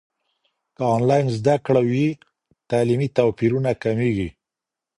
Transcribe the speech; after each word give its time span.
که 0.75 0.83
انلاین 0.95 1.27
زده 1.37 1.55
کړه 1.65 1.81
وي، 1.89 2.07
تعلیمي 2.69 3.07
توپیرونه 3.17 3.71
کمېږي. 3.83 4.29